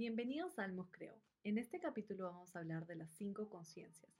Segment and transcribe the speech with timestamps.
[0.00, 1.20] Bienvenidos a Almos Creo.
[1.44, 4.10] En este capítulo vamos a hablar de las cinco conciencias.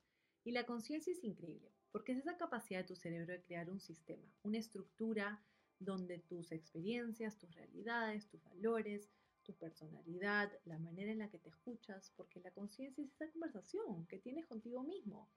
[0.45, 3.81] Y la conciencia es increíble, porque es esa capacidad de tu cerebro de crear un
[3.81, 5.43] sistema, una estructura
[5.79, 9.09] donde tus experiencias, tus realidades, tus valores,
[9.43, 14.07] tu personalidad, la manera en la que te escuchas, porque la conciencia es esa conversación
[14.07, 15.31] que tienes contigo mismo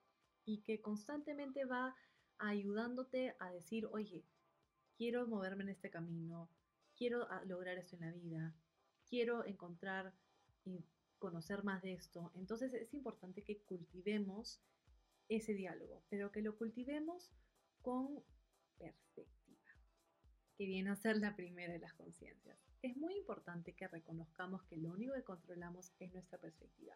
[0.44, 1.96] y que constantemente va
[2.36, 4.26] ayudándote a decir, oye,
[4.94, 6.50] quiero moverme en este camino,
[6.94, 8.54] quiero ah, lograr esto en la vida,
[9.06, 10.12] quiero encontrar
[10.64, 10.84] y
[11.18, 12.32] conocer más de esto.
[12.34, 14.60] Entonces es importante que cultivemos
[15.28, 17.32] ese diálogo, pero que lo cultivemos
[17.82, 18.22] con
[18.78, 19.70] perspectiva,
[20.56, 22.58] que viene a ser la primera de las conciencias.
[22.82, 26.94] Es muy importante que reconozcamos que lo único que controlamos es nuestra perspectiva.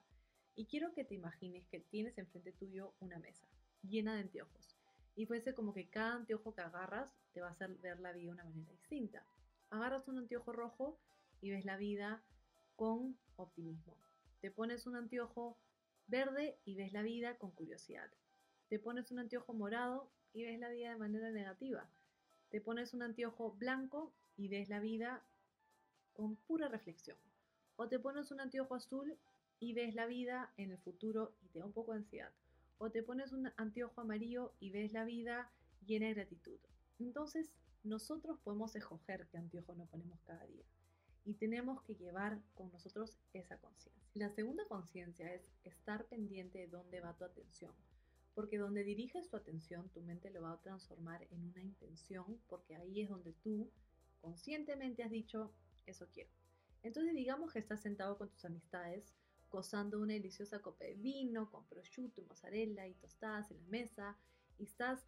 [0.54, 3.48] Y quiero que te imagines que tienes enfrente tuyo una mesa
[3.82, 4.76] llena de anteojos.
[5.14, 8.26] Y fuese como que cada anteojo que agarras te va a hacer ver la vida
[8.26, 9.24] de una manera distinta.
[9.70, 11.00] Agarras un anteojo rojo
[11.40, 12.22] y ves la vida
[12.78, 13.96] con optimismo.
[14.40, 15.58] Te pones un anteojo
[16.06, 18.08] verde y ves la vida con curiosidad.
[18.68, 21.90] Te pones un anteojo morado y ves la vida de manera negativa.
[22.50, 25.24] Te pones un anteojo blanco y ves la vida
[26.12, 27.16] con pura reflexión.
[27.74, 29.18] O te pones un anteojo azul
[29.58, 32.32] y ves la vida en el futuro y te da un poco de ansiedad.
[32.78, 35.50] O te pones un anteojo amarillo y ves la vida
[35.84, 36.60] llena de gratitud.
[37.00, 37.50] Entonces,
[37.82, 40.64] nosotros podemos escoger qué anteojo nos ponemos cada día
[41.24, 44.02] y tenemos que llevar con nosotros esa conciencia.
[44.14, 47.72] La segunda conciencia es estar pendiente de dónde va tu atención,
[48.34, 52.76] porque donde diriges tu atención, tu mente lo va a transformar en una intención, porque
[52.76, 53.70] ahí es donde tú
[54.20, 55.52] conscientemente has dicho,
[55.86, 56.30] eso quiero.
[56.82, 59.14] Entonces digamos que estás sentado con tus amistades,
[59.50, 64.16] gozando una deliciosa copa de vino, con prosciutto, mozzarella y tostadas en la mesa,
[64.58, 65.06] y estás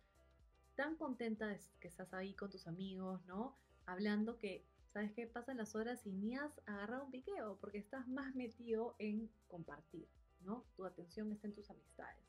[0.76, 3.54] tan contenta de que estás ahí con tus amigos, ¿no?
[3.86, 5.26] Hablando que ¿Sabes qué?
[5.26, 10.08] Pasan las horas y ni has agarrado un piqueo porque estás más metido en compartir,
[10.40, 10.66] ¿no?
[10.74, 12.24] Tu atención está en tus amistades.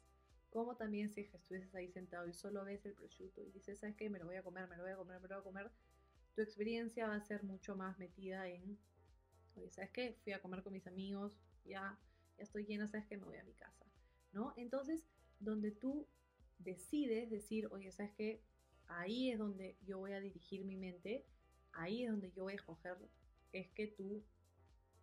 [0.52, 4.12] Como también si estuvieses ahí sentado y solo ves el prosciutto y dices, ¿sabes qué?
[4.12, 5.72] Me lo voy a comer, me lo voy a comer, me lo voy a comer.
[6.36, 8.78] Tu experiencia va a ser mucho más metida en,
[9.56, 10.20] oye, ¿sabes qué?
[10.24, 11.98] Fui a comer con mis amigos, ya,
[12.38, 13.18] ya estoy llena, ¿sabes qué?
[13.18, 13.86] Me voy a mi casa,
[14.34, 14.54] ¿no?
[14.56, 15.04] Entonces,
[15.40, 16.08] donde tú
[16.60, 18.44] decides decir, oye, ¿sabes qué?
[18.88, 21.26] Ahí es donde yo voy a dirigir mi mente
[21.74, 22.98] ahí es donde yo voy a escoger,
[23.52, 24.24] es que tú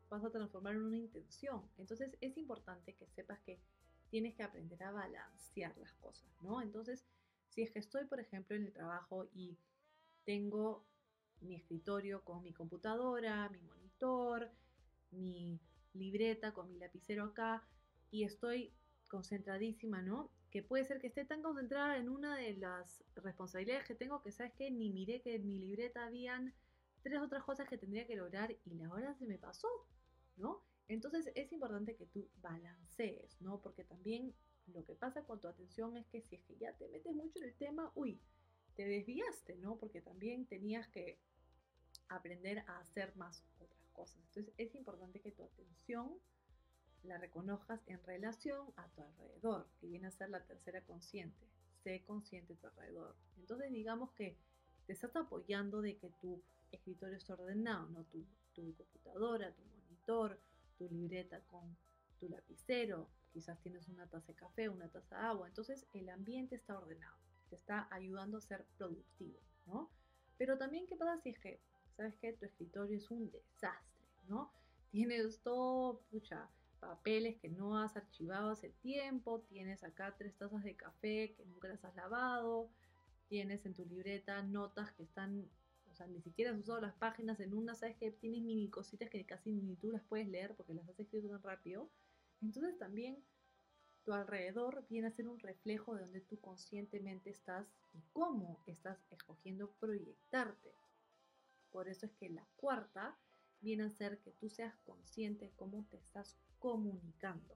[0.08, 1.62] vas a transformar en una intención.
[1.76, 3.60] Entonces es importante que sepas que
[4.10, 6.62] tienes que aprender a balancear las cosas, ¿no?
[6.62, 7.04] Entonces,
[7.50, 9.58] si es que estoy, por ejemplo, en el trabajo y
[10.24, 10.86] tengo
[11.40, 14.50] mi escritorio con mi computadora, mi monitor,
[15.10, 15.60] mi
[15.94, 17.66] libreta con mi lapicero acá
[18.10, 18.72] y estoy
[19.08, 20.30] concentradísima, ¿no?
[20.50, 24.32] Que puede ser que esté tan concentrada en una de las responsabilidades que tengo que
[24.32, 26.54] sabes que ni miré que en mi libreta habían
[27.02, 29.68] tres otras cosas que tendría que lograr y la hora se me pasó,
[30.36, 30.62] ¿no?
[30.88, 33.60] Entonces es importante que tú balancees, ¿no?
[33.60, 34.34] Porque también
[34.72, 37.38] lo que pasa con tu atención es que si es que ya te metes mucho
[37.38, 38.20] en el tema, uy,
[38.74, 39.76] te desviaste, ¿no?
[39.76, 41.18] Porque también tenías que
[42.08, 44.22] aprender a hacer más otras cosas.
[44.28, 46.18] Entonces es importante que tu atención
[47.04, 51.46] la reconozcas en relación a tu alrededor, que viene a ser la tercera consciente.
[51.84, 53.14] Sé consciente de tu alrededor.
[53.36, 54.36] Entonces digamos que
[54.86, 56.42] te estás apoyando de que tu
[56.72, 58.04] escritorio esté ordenado, ¿no?
[58.04, 60.38] Tu, tu computadora, tu monitor,
[60.76, 61.76] tu libreta con
[62.18, 66.56] tu lapicero, quizás tienes una taza de café, una taza de agua, entonces el ambiente
[66.56, 67.16] está ordenado,
[67.48, 69.90] te está ayudando a ser productivo, ¿no?
[70.36, 71.60] Pero también, ¿qué pasa si es que,
[71.96, 74.52] sabes que tu escritorio es un desastre, ¿no?
[74.90, 76.48] Tienes todo, pucha,
[76.78, 81.68] papeles que no has archivado hace tiempo, tienes acá tres tazas de café que nunca
[81.68, 82.70] las has lavado,
[83.28, 85.48] tienes en tu libreta notas que están,
[85.90, 89.10] o sea, ni siquiera has usado las páginas en una, sabes que tienes mini cositas
[89.10, 91.90] que casi ni tú las puedes leer porque las has escrito tan rápido.
[92.40, 93.22] Entonces también
[94.04, 98.98] tu alrededor viene a ser un reflejo de donde tú conscientemente estás y cómo estás
[99.10, 100.72] escogiendo proyectarte.
[101.70, 103.18] Por eso es que la cuarta
[103.60, 107.54] viene a ser que tú seas consciente de cómo te estás comunicando.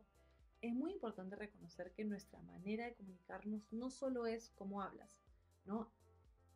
[0.60, 5.10] Es muy importante reconocer que nuestra manera de comunicarnos no solo es cómo hablas,
[5.64, 5.92] ¿no?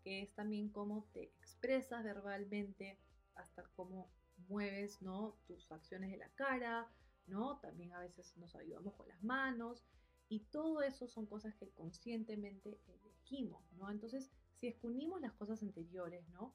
[0.04, 2.98] Que es también cómo te expresas verbalmente,
[3.34, 4.08] hasta cómo
[4.48, 5.36] mueves, ¿no?
[5.46, 6.88] Tus acciones de la cara,
[7.26, 7.58] ¿no?
[7.58, 9.82] También a veces nos ayudamos con las manos
[10.28, 13.90] y todo eso son cosas que conscientemente elegimos, ¿no?
[13.90, 16.54] Entonces, si escunimos las cosas anteriores, ¿no?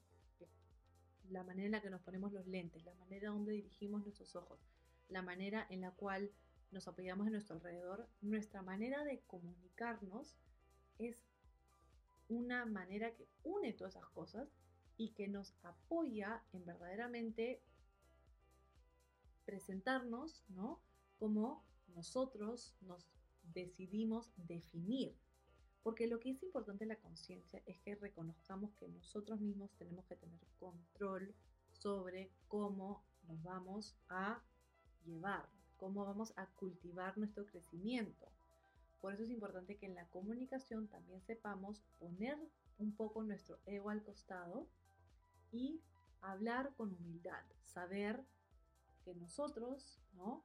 [1.30, 4.60] La manera en la que nos ponemos los lentes, la manera donde dirigimos nuestros ojos,
[5.08, 6.30] la manera en la cual
[6.70, 10.34] nos apoyamos en nuestro alrededor, nuestra manera de comunicarnos
[10.98, 11.16] es
[12.28, 14.48] una manera que une todas esas cosas
[14.96, 17.60] y que nos apoya en verdaderamente
[19.44, 20.80] presentarnos, ¿no?
[21.18, 21.64] Como
[21.94, 23.06] nosotros nos
[23.42, 25.14] decidimos definir.
[25.82, 30.06] Porque lo que es importante en la conciencia es que reconozcamos que nosotros mismos tenemos
[30.06, 31.34] que tener control
[31.72, 34.42] sobre cómo nos vamos a
[35.04, 38.28] llevar, cómo vamos a cultivar nuestro crecimiento.
[39.00, 42.38] Por eso es importante que en la comunicación también sepamos poner
[42.78, 44.68] un poco nuestro ego al costado
[45.50, 45.82] y
[46.20, 48.24] hablar con humildad, saber
[49.04, 50.44] que nosotros, ¿no?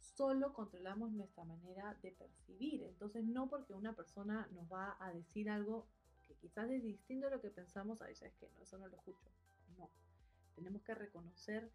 [0.00, 2.82] Solo controlamos nuestra manera de percibir.
[2.82, 5.86] Entonces, no porque una persona nos va a decir algo
[6.26, 8.96] que quizás es distinto a lo que pensamos, ahí sabes que no, eso no lo
[8.96, 9.30] escucho.
[9.78, 9.88] No.
[10.56, 11.70] Tenemos que reconocer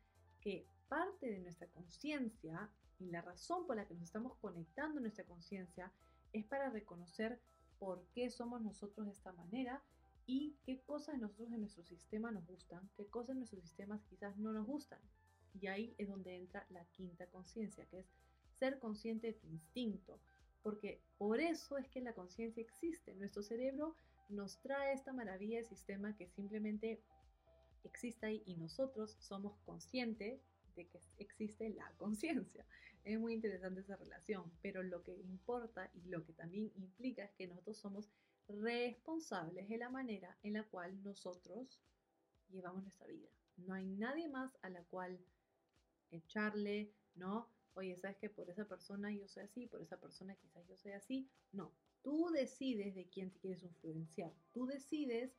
[0.47, 5.25] que parte de nuestra conciencia y la razón por la que nos estamos conectando nuestra
[5.25, 5.91] conciencia
[6.31, 7.37] es para reconocer
[7.79, 9.83] por qué somos nosotros de esta manera
[10.25, 14.37] y qué cosas nosotros en nuestro sistema nos gustan, qué cosas en nuestros sistemas quizás
[14.37, 15.01] no nos gustan.
[15.59, 18.07] Y ahí es donde entra la quinta conciencia, que es
[18.57, 20.17] ser consciente de tu instinto.
[20.63, 23.13] Porque por eso es que la conciencia existe.
[23.15, 23.97] Nuestro cerebro
[24.29, 27.01] nos trae esta maravilla de sistema que simplemente
[27.83, 30.41] existe ahí y nosotros somos conscientes
[30.75, 32.65] de que existe la conciencia.
[33.03, 37.31] Es muy interesante esa relación, pero lo que importa y lo que también implica es
[37.31, 38.09] que nosotros somos
[38.47, 41.79] responsables de la manera en la cual nosotros
[42.49, 43.29] llevamos nuestra vida.
[43.57, 45.19] No hay nadie más a la cual
[46.11, 47.49] echarle, ¿no?
[47.73, 50.93] Oye, ¿sabes que por esa persona yo soy así, por esa persona quizás yo soy
[50.93, 51.29] así?
[51.51, 51.71] No,
[52.01, 55.31] tú decides de quién te quieres influenciar, tú decides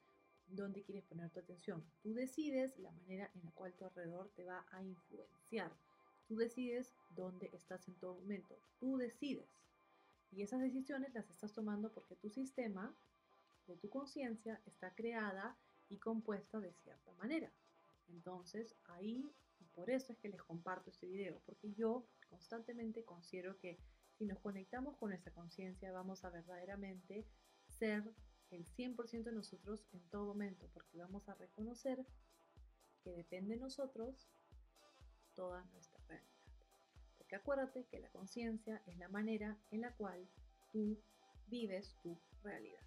[0.51, 4.45] dónde quieres poner tu atención, tú decides la manera en la cual tu alrededor te
[4.45, 5.73] va a influenciar,
[6.27, 9.49] tú decides dónde estás en todo momento, tú decides.
[10.31, 12.95] Y esas decisiones las estás tomando porque tu sistema
[13.67, 15.57] de tu conciencia está creada
[15.89, 17.51] y compuesta de cierta manera.
[18.09, 19.31] Entonces, ahí,
[19.75, 23.79] por eso es que les comparto este video, porque yo constantemente considero que
[24.19, 27.27] si nos conectamos con nuestra conciencia, vamos a verdaderamente
[27.69, 28.03] ser
[28.51, 32.07] el 100% de nosotros en todo momento, porque vamos a reconocer
[33.03, 34.29] que depende de nosotros
[35.35, 36.29] toda nuestra realidad.
[37.17, 40.29] Porque acuérdate que la conciencia es la manera en la cual
[40.73, 40.99] tú
[41.47, 42.83] vives tu realidad.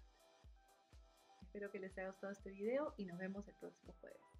[1.42, 4.31] Espero que les haya gustado este video y nos vemos el próximo jueves.